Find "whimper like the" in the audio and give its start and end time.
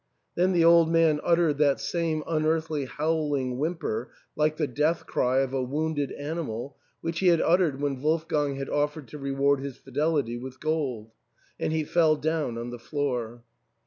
3.59-4.65